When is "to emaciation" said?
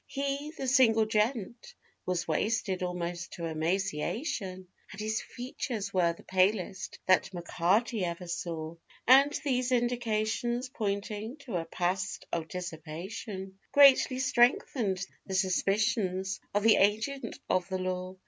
3.33-4.67